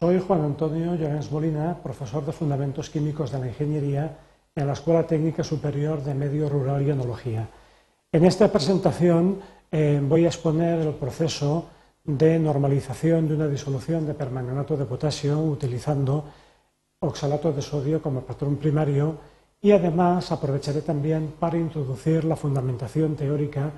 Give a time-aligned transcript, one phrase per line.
[0.00, 4.16] Soy Juan Antonio Llorens Molina, profesor de Fundamentos Químicos de la Ingeniería
[4.54, 7.48] en la Escuela Técnica Superior de Medio Rural y Enología.
[8.12, 9.40] En esta presentación
[9.72, 11.66] eh, voy a exponer el proceso
[12.04, 16.26] de normalización de una disolución de permanganato de potasio utilizando
[17.00, 19.18] oxalato de sodio como patrón primario
[19.60, 23.72] y además aprovecharé también para introducir la fundamentación teórica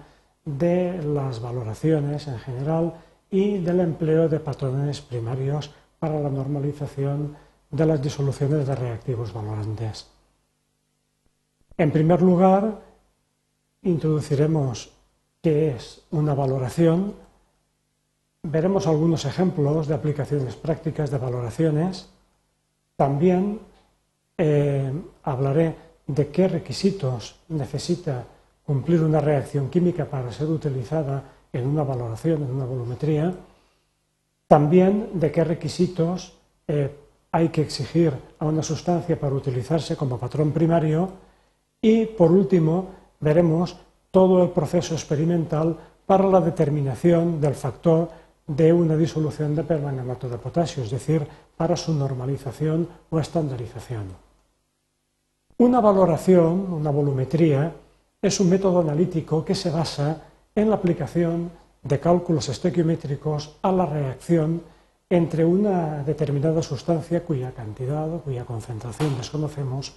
[0.45, 2.92] de las valoraciones en general
[3.30, 7.36] y del empleo de patrones primarios para la normalización
[7.70, 10.08] de las disoluciones de reactivos valorantes.
[11.77, 12.80] En primer lugar,
[13.82, 14.91] introduciremos
[15.41, 17.14] qué es una valoración,
[18.42, 22.08] veremos algunos ejemplos de aplicaciones prácticas de valoraciones,
[22.96, 23.60] también
[24.36, 28.24] eh, hablaré de qué requisitos necesita
[28.64, 31.22] cumplir una reacción química para ser utilizada
[31.52, 33.34] en una valoración, en una volumetría,
[34.51, 36.34] también de qué requisitos
[36.67, 36.91] eh,
[37.31, 41.09] hay que exigir a una sustancia para utilizarse como patrón primario
[41.81, 42.89] y, por último,
[43.21, 43.77] veremos
[44.11, 48.11] todo el proceso experimental para la determinación del factor
[48.45, 51.25] de una disolución de permanganato de potasio, es decir,
[51.56, 54.06] para su normalización o estandarización.
[55.59, 57.73] Una valoración, una volumetría,
[58.21, 60.21] es un método analítico que se basa
[60.56, 64.62] en la aplicación de cálculos estequiométricos a la reacción
[65.09, 69.97] entre una determinada sustancia cuya cantidad o cuya concentración desconocemos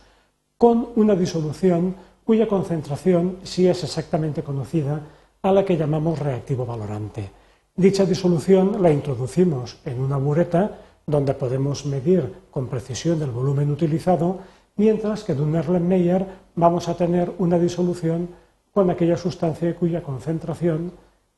[0.57, 5.01] con una disolución cuya concentración sí es exactamente conocida
[5.41, 7.29] a la que llamamos reactivo valorante.
[7.75, 14.39] Dicha disolución la introducimos en una bureta donde podemos medir con precisión el volumen utilizado,
[14.77, 16.25] mientras que en un Erlenmeyer
[16.55, 18.29] vamos a tener una disolución
[18.73, 20.93] con aquella sustancia cuya concentración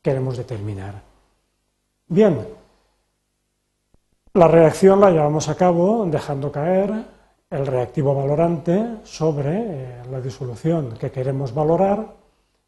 [0.06, 1.02] queremos determinar.
[2.08, 2.38] Bien,
[4.36, 6.94] la reacción la llevamos a cabo dejando caer
[7.50, 12.06] el reactivo valorante sobre eh, la disolución que queremos valorar,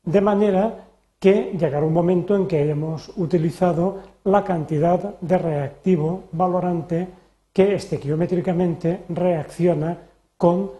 [0.03, 0.88] de manera
[1.19, 7.07] que llegará un momento en que hayamos utilizado la cantidad de reactivo valorante
[7.53, 9.95] que estequiométricamente reacciona
[10.38, 10.72] con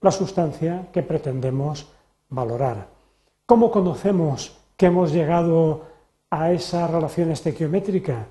[0.00, 1.92] la sustancia que pretendemos
[2.30, 2.86] valorar.
[3.44, 5.82] ¿Cómo conocemos que hemos llegado
[6.30, 8.28] a esa relación estequiométrica?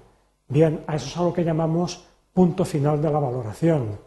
[0.47, 4.00] Bien, a eso es algo que llamamos punto final de la valoración.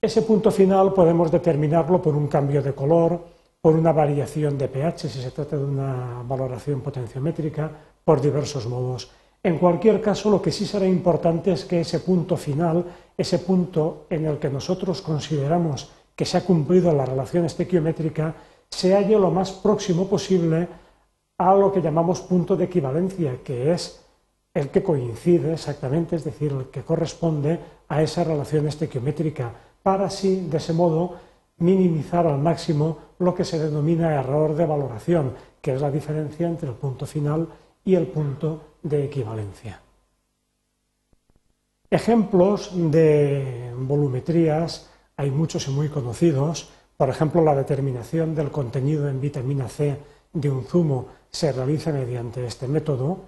[0.00, 3.20] Ese punto final podemos determinarlo por un cambio de color,
[3.60, 7.68] por una variación de pH, si se trata de una valoración potenciométrica,
[8.04, 9.10] por diversos modos.
[9.42, 12.84] En cualquier caso, lo que sí será importante es que ese punto final,
[13.16, 18.36] ese punto en el que nosotros consideramos que se ha cumplido la relación estequiométrica,
[18.70, 20.68] se halle lo más próximo posible
[21.38, 24.04] a lo que llamamos punto de equivalencia, que es
[24.52, 30.48] el que coincide exactamente, es decir, el que corresponde a esa relación estequiométrica, para así,
[30.50, 31.14] de ese modo,
[31.58, 36.68] minimizar al máximo lo que se denomina error de valoración, que es la diferencia entre
[36.68, 37.48] el punto final
[37.84, 39.80] y el punto de equivalencia.
[41.90, 46.70] Ejemplos de volumetrías hay muchos y muy conocidos.
[46.96, 49.96] Por ejemplo, la determinación del contenido en vitamina C
[50.32, 53.18] de un zumo se realiza mediante este método.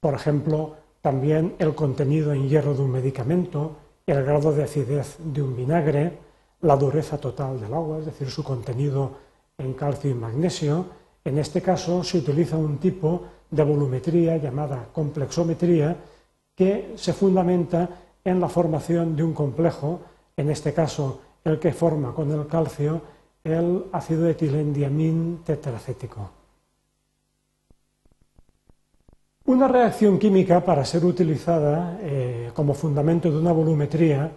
[0.00, 5.42] Por ejemplo, también el contenido en hierro de un medicamento, el grado de acidez de
[5.42, 6.18] un vinagre,
[6.62, 9.12] la dureza total del agua, es decir, su contenido
[9.58, 10.86] en calcio y magnesio.
[11.24, 15.96] En este caso se utiliza un tipo de volumetría llamada complexometría
[16.54, 17.88] que se fundamenta
[18.24, 20.00] en la formación de un complejo,
[20.36, 23.00] en este caso el que forma con el calcio
[23.46, 26.30] el ácido etilendiamín tetracético.
[29.44, 34.32] Una reacción química, para ser utilizada eh, como fundamento de una volumetría,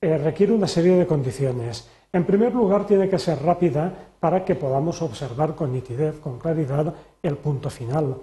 [0.00, 1.90] eh, requiere una serie de condiciones.
[2.12, 6.94] En primer lugar, tiene que ser rápida para que podamos observar con nitidez, con claridad,
[7.20, 8.18] el punto final.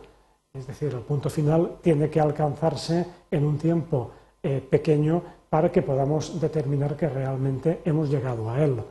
[0.53, 4.11] Es decir, el punto final tiene que alcanzarse en un tiempo
[4.41, 8.81] eh, pequeño para que podamos determinar que realmente hemos llegado a él.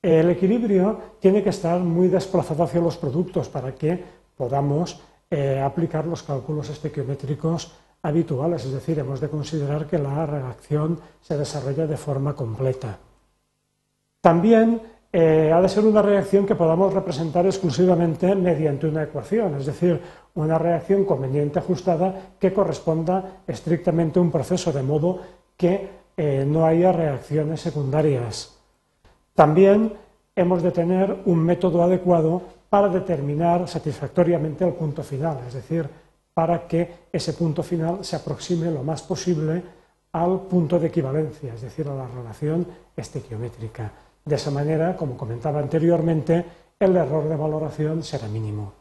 [0.00, 4.02] El equilibrio tiene que estar muy desplazado hacia los productos para que
[4.36, 5.00] podamos
[5.30, 7.72] eh, aplicar los cálculos estequiométricos
[8.02, 12.98] habituales, es decir, hemos de considerar que la reacción se desarrolla de forma completa.
[14.20, 14.80] También
[15.12, 20.00] eh, ha de ser una reacción que podamos representar exclusivamente mediante una ecuación, es decir,
[20.34, 25.20] una reacción conveniente ajustada que corresponda estrictamente a un proceso, de modo
[25.56, 28.57] que eh, no haya reacciones secundarias.
[29.38, 29.92] También
[30.34, 35.88] hemos de tener un método adecuado para determinar satisfactoriamente el punto final, es decir,
[36.34, 39.62] para que ese punto final se aproxime lo más posible
[40.10, 43.92] al punto de equivalencia, es decir, a la relación estequiométrica.
[44.24, 46.44] De esa manera, como comentaba anteriormente,
[46.80, 48.72] el error de valoración será mínimo.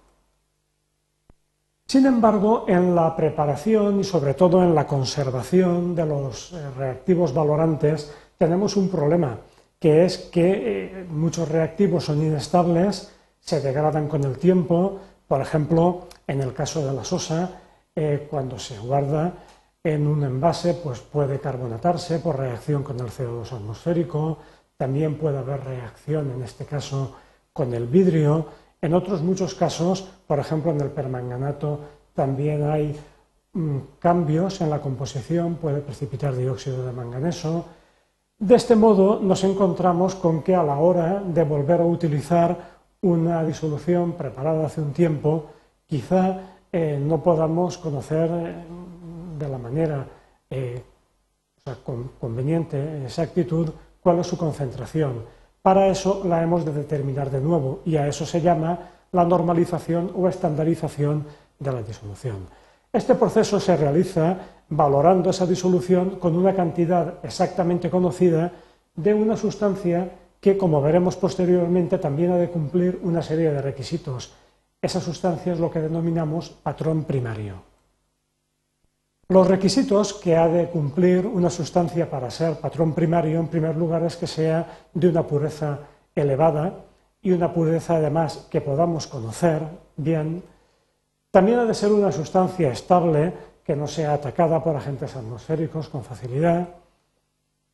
[1.85, 7.31] Sin embargo, en la preparación y sobre todo en la conservación de los eh, reactivos
[7.31, 9.37] valorantes tenemos un problema,
[9.79, 16.07] que es que eh, muchos reactivos son inestables, se degradan con el tiempo, por ejemplo,
[16.25, 17.61] en el caso de la sosa,
[17.95, 19.33] eh, cuando se guarda
[19.83, 24.39] en un envase, pues puede carbonatarse por reacción con el CO2 atmosférico,
[24.75, 27.15] también puede haber reacción, en este caso,
[27.53, 28.47] con el vidrio.
[28.81, 31.79] En otros muchos casos, por ejemplo, en el permanganato,
[32.13, 32.95] también hay
[33.53, 37.65] mm, cambios en la composición, puede precipitar dióxido de manganeso.
[38.39, 42.55] De este modo, nos encontramos con que a la hora de volver a utilizar
[43.01, 45.47] una disolución preparada hace un tiempo,
[45.87, 46.37] quizá
[46.71, 48.55] eh, no podamos conocer eh,
[49.39, 50.05] de la manera
[50.51, 50.83] eh,
[52.19, 55.25] conveniente, exactitud, cuál es su concentración.
[55.63, 58.77] Para eso la hemos de determinar de nuevo y a eso se llama
[59.13, 61.25] la normalización o estandarización
[61.57, 62.45] de la disolución.
[62.97, 64.39] Este proceso se realiza
[64.69, 68.51] valorando esa disolución con una cantidad exactamente conocida
[68.95, 70.09] de una sustancia
[70.41, 74.33] que, como veremos posteriormente, también ha de cumplir una serie de requisitos.
[74.81, 77.61] Esa sustancia es lo que denominamos patrón primario.
[79.27, 84.01] Los requisitos que ha de cumplir una sustancia para ser patrón primario, en primer lugar,
[84.05, 85.81] es que sea de una pureza
[86.15, 86.73] elevada
[87.21, 89.61] y una pureza además que podamos conocer
[89.97, 90.56] bien.
[91.31, 93.33] También ha de ser una sustancia estable
[93.63, 96.67] que no sea atacada por agentes atmosféricos con facilidad.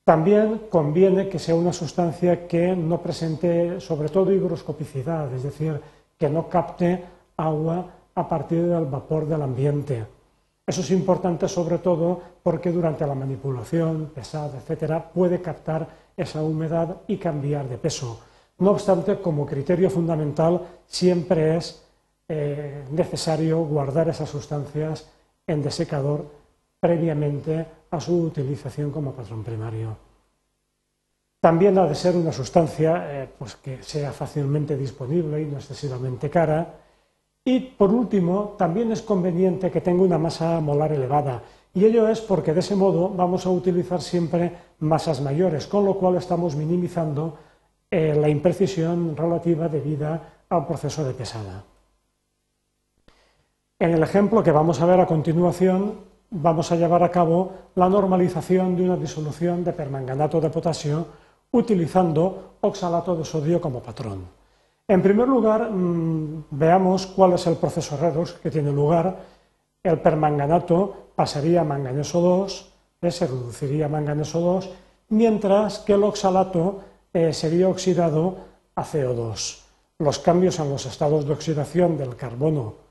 [0.03, 5.79] También conviene que sea una sustancia que no presente sobre todo higroscopicidad, es decir,
[6.17, 7.03] que no capte
[7.37, 7.85] agua
[8.15, 10.05] a partir del vapor del ambiente
[10.65, 17.01] eso es importante sobre todo porque durante la manipulación pesada, etcétera, puede captar esa humedad
[17.07, 18.21] y cambiar de peso.
[18.59, 21.82] No obstante, como criterio fundamental, siempre es
[22.27, 25.09] eh, necesario guardar esas sustancias
[25.45, 26.25] en desecador
[26.79, 29.95] previamente a su utilización como patrón primario.
[31.39, 36.29] También ha de ser una sustancia eh, pues que sea fácilmente disponible y no excesivamente
[36.29, 36.75] cara,
[37.45, 41.43] y por último, también es conveniente que tenga una masa molar elevada,
[41.73, 45.95] y ello es porque de ese modo vamos a utilizar siempre masas mayores, con lo
[45.95, 47.37] cual estamos minimizando
[47.91, 51.63] eh, la imprecisión relativa debida al proceso de pesada.
[53.83, 55.95] En el ejemplo que vamos a ver a continuación,
[56.31, 61.05] vamos a llevar a cabo la normalización de una disolución de permanganato de potasio
[61.51, 64.23] utilizando oxalato de sodio como patrón.
[64.87, 69.19] En primer lugar, mm, veamos cuál es el proceso redox que tiene lugar.
[69.83, 72.71] El permanganato pasaría a manganeso 2,
[73.01, 74.69] eh, se reduciría a manganeso 2,
[75.09, 76.79] mientras que el oxalato
[77.11, 79.59] eh, sería oxidado a CO2.
[79.99, 82.83] Los cambios en los estados de oxidación del carbono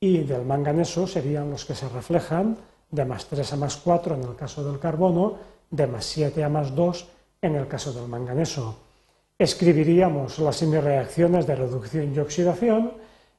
[0.00, 2.56] y del manganeso serían los que se reflejan
[2.90, 5.36] de más 3 a más 4 en el caso del carbono,
[5.70, 7.08] de más 7 a más 2
[7.42, 8.88] en el caso del manganeso
[9.38, 12.92] escribiríamos las semireacciones de reducción y oxidación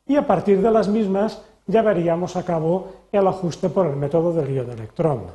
[0.07, 4.33] y a partir de las mismas ya veríamos a cabo el ajuste por el método
[4.33, 5.25] del ion-electrón.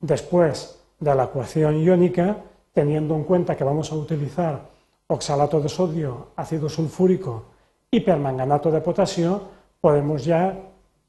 [0.00, 2.38] Después de la ecuación iónica,
[2.72, 4.70] teniendo en cuenta que vamos a utilizar
[5.06, 7.44] oxalato de sodio, ácido sulfúrico
[7.90, 10.56] y permanganato de potasio, podemos ya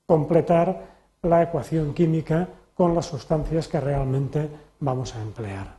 [0.06, 4.50] completar la ecuación química con las sustancias que realmente
[4.80, 5.76] vamos a emplear.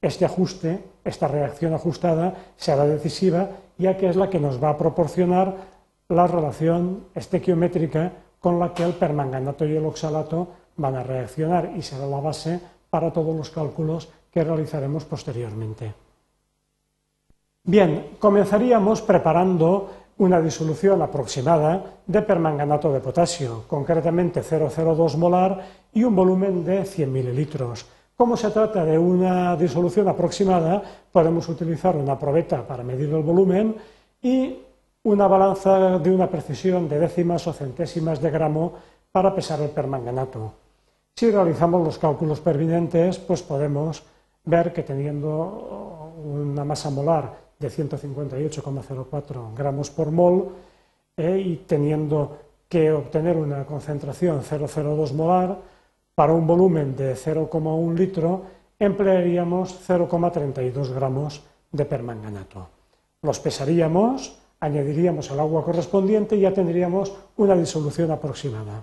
[0.00, 3.48] Este ajuste, esta reacción ajustada, será decisiva,
[3.78, 5.54] ya que es la que nos va a proporcionar
[6.08, 11.82] la relación estequiométrica con la que el permanganato y el oxalato van a reaccionar y
[11.82, 12.60] será la base
[12.90, 15.94] para todos los cálculos que realizaremos posteriormente.
[17.64, 25.60] Bien, comenzaríamos preparando una disolución aproximada de permanganato de potasio, concretamente 0,02 molar
[25.92, 27.86] y un volumen de 100 mililitros.
[28.16, 33.74] Como se trata de una disolución aproximada, podemos utilizar una probeta para medir el volumen
[34.20, 34.58] y
[35.04, 38.74] una balanza de una precisión de décimas o centésimas de gramo
[39.10, 40.52] para pesar el permanganato.
[41.16, 44.02] Si realizamos los cálculos pertinentes, pues podemos
[44.44, 50.52] ver que teniendo una masa molar de 158,04 gramos por mol
[51.16, 52.36] eh, y teniendo
[52.68, 55.58] que obtener una concentración 0,02 molar,
[56.14, 58.42] para un volumen de 0,1 litro
[58.78, 62.68] emplearíamos 0,32 gramos de permanganato.
[63.22, 68.82] Los pesaríamos añadiríamos el agua correspondiente y ya tendríamos una disolución aproximada.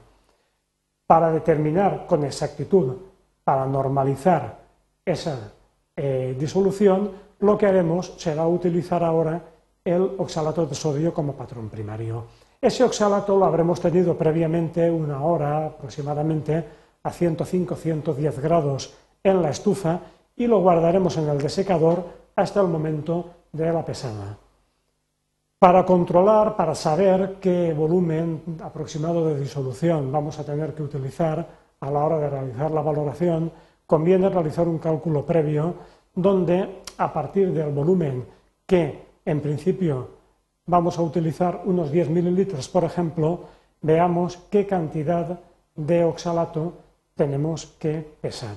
[1.07, 2.97] Para determinar con exactitud,
[3.43, 4.59] para normalizar
[5.05, 5.53] esa
[5.95, 9.41] eh, disolución, lo que haremos será utilizar ahora
[9.83, 12.25] el oxalato de sodio como patrón primario.
[12.61, 16.65] Ese oxalato lo habremos tenido previamente una hora aproximadamente
[17.03, 18.93] a 105-110 grados
[19.23, 19.99] en la estufa
[20.35, 22.03] y lo guardaremos en el desecador
[22.35, 24.37] hasta el momento de la pesada.
[25.57, 31.47] Para controlar, para saber qué volumen aproximado de disolución vamos a tener que utilizar
[31.79, 33.51] a la hora de realizar la valoración,
[33.85, 35.75] conviene realizar un cálculo previo
[36.13, 38.27] donde a partir del volumen
[38.67, 40.19] que en principio
[40.67, 43.47] vamos a utilizar unos 10 mililitros, por ejemplo,
[43.81, 45.39] veamos qué cantidad
[45.75, 46.73] de oxalato
[47.15, 48.55] tenemos que pesar.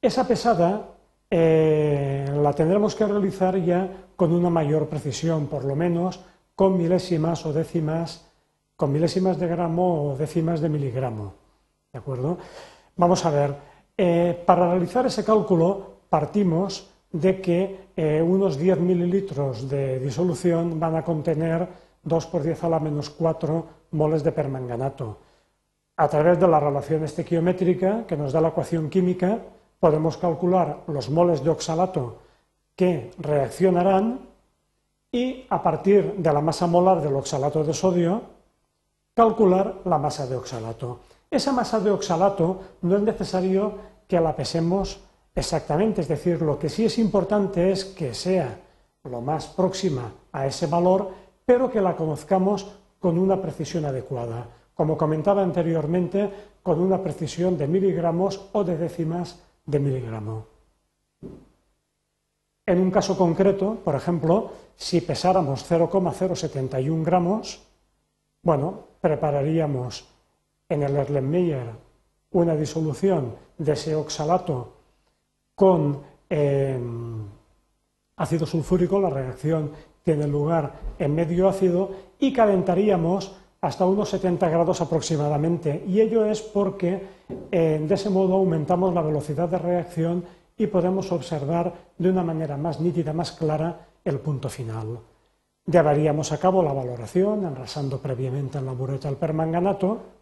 [0.00, 0.94] Esa pesada
[1.30, 6.20] eh, la tendremos que realizar ya con una mayor precisión, por lo menos
[6.54, 8.24] con milésimas o décimas,
[8.76, 11.34] con milésimas de gramo o décimas de miligramo.
[11.92, 12.38] ¿De acuerdo?
[12.96, 13.56] Vamos a ver,
[13.96, 20.96] eh, para realizar ese cálculo partimos de que eh, unos 10 mililitros de disolución van
[20.96, 21.66] a contener
[22.02, 25.18] 2 por 10 a la menos 4 moles de permanganato.
[25.96, 29.40] A través de la relación estequiométrica que nos da la ecuación química,
[29.80, 32.20] podemos calcular los moles de oxalato
[32.76, 34.20] que reaccionarán
[35.10, 38.20] y a partir de la masa molar del oxalato de sodio,
[39.14, 41.00] calcular la masa de oxalato.
[41.30, 43.74] Esa masa de oxalato no es necesario
[44.06, 45.00] que la pesemos
[45.34, 48.60] exactamente, es decir, lo que sí es importante es que sea
[49.04, 51.10] lo más próxima a ese valor,
[51.44, 52.66] pero que la conozcamos
[52.98, 54.46] con una precisión adecuada.
[54.74, 56.30] Como comentaba anteriormente,
[56.62, 60.46] con una precisión de miligramos o de décimas de miligramo.
[62.66, 67.62] En un caso concreto, por ejemplo, si pesáramos 0,071 gramos,
[68.42, 70.15] bueno, prepararíamos
[70.68, 71.86] en el Erlenmeyer
[72.32, 74.74] una disolución de ese oxalato
[75.54, 76.78] con eh,
[78.16, 79.70] ácido sulfúrico, la reacción
[80.02, 85.82] tiene lugar en medio ácido, y calentaríamos hasta unos 70 grados aproximadamente.
[85.86, 87.02] Y ello es porque
[87.50, 90.24] eh, de ese modo aumentamos la velocidad de reacción
[90.56, 95.00] y podemos observar de una manera más nítida, más clara, el punto final.
[95.66, 100.15] Llevaríamos a cabo la valoración enrasando previamente en la bureta el permanganato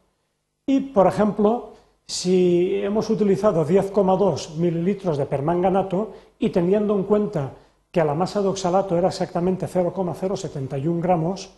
[0.67, 1.73] y, por ejemplo,
[2.07, 7.53] si hemos utilizado 10,2 mililitros de permanganato y teniendo en cuenta
[7.91, 11.51] que la masa de oxalato era exactamente 0,071 gramos,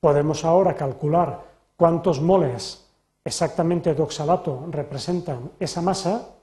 [0.00, 1.42] Podemos ahora calcular
[1.76, 2.86] cuántos moles
[3.24, 6.36] exactamente de oxalato representan esa masa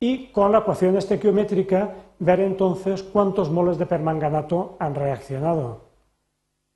[0.00, 5.82] y con la ecuación estequiométrica ver entonces cuántos moles de permanganato han reaccionado.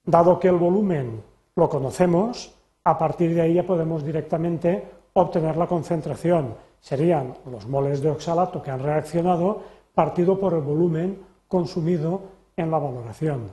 [0.04, 1.22] Dado que el volumen
[1.56, 2.54] lo conocemos,
[2.84, 4.84] a partir de ahí ya podemos directamente
[5.14, 6.54] obtener la concentración.
[6.80, 9.62] Serían los moles de oxalato que han reaccionado
[9.94, 12.22] partido por el volumen consumido
[12.56, 13.50] en la valoración.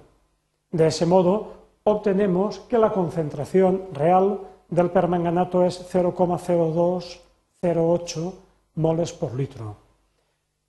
[0.72, 8.34] De ese modo, obtenemos que la concentración real del permanganato es 0,0208
[8.76, 9.76] moles por litro.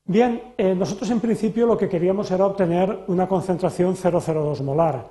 [0.04, 5.06] Bien, eh, nosotros en principio lo que queríamos era obtener una concentración 0,02 molar.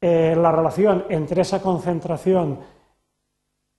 [0.00, 2.58] Eh, la relación entre esa concentración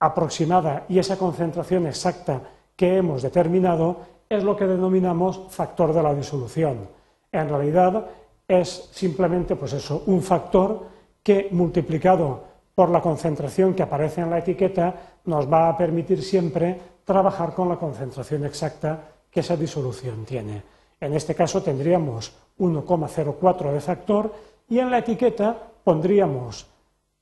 [0.02, 2.42] aproximada y esa concentración exacta
[2.76, 6.90] que hemos determinado es lo que denominamos factor de la disolución.
[7.32, 8.08] En realidad
[8.48, 10.88] es simplemente pues eso, un factor
[11.22, 12.44] que multiplicado
[12.74, 17.70] por la concentración que aparece en la etiqueta nos va a permitir siempre trabajar con
[17.70, 20.64] la concentración exacta que esa disolución tiene.
[21.00, 24.34] En este caso tendríamos 1,04 de factor
[24.68, 26.66] y en la etiqueta pondríamos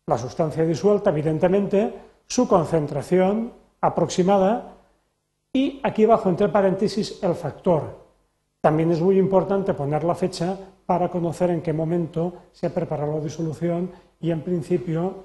[0.08, 4.76] la sustancia disuelta, evidentemente, su concentración aproximada
[5.52, 8.08] y aquí abajo entre paréntesis el factor.
[8.62, 13.18] También es muy importante poner la fecha para conocer en qué momento se ha preparado
[13.18, 15.24] la disolución y, en principio,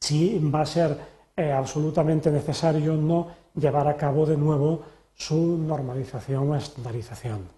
[0.00, 0.98] si va a ser
[1.36, 4.82] eh, absolutamente necesario no llevar a cabo de nuevo
[5.14, 7.48] su normalización o estandarización.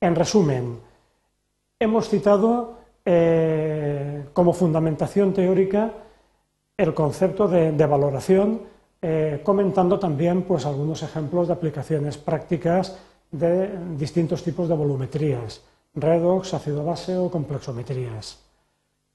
[0.00, 0.80] En resumen,
[1.78, 5.92] hemos citado eh, como fundamentación teórica
[6.80, 8.62] el concepto de, valoración,
[9.02, 12.96] eh, comentando también pues, algunos ejemplos de aplicaciones prácticas
[13.30, 15.62] de distintos tipos de volumetrías
[15.94, 18.38] redox, ácido base o complexometrías.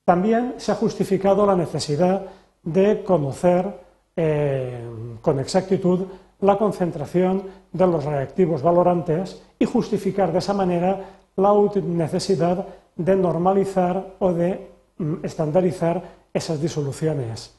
[0.04, 2.28] También se ha justificado la necesidad
[2.64, 3.80] de conocer
[4.16, 4.84] eh,
[5.22, 6.06] con exactitud
[6.42, 11.00] la concentración de los reactivos valorantes y justificar de esa manera
[11.36, 11.54] la
[11.84, 17.56] necesidad de normalizar o de mm, estandarizar esas disoluciones.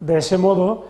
[0.00, 0.86] De ese modo,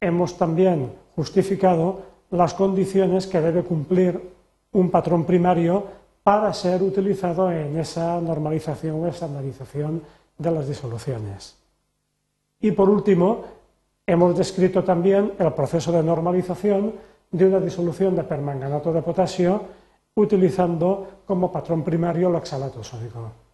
[0.00, 4.30] hemos también justificado las condiciones que debe cumplir
[4.72, 5.84] un patrón primario
[6.22, 10.02] para ser utilizado en esa normalización o estandarización
[10.38, 11.56] de las disoluciones.
[12.60, 13.42] Y por último,
[14.06, 16.94] hemos descrito también el proceso de normalización
[17.32, 19.62] de una disolución de permanganato de potasio
[20.14, 23.47] utilizando como patrón primario el oxalato sódico.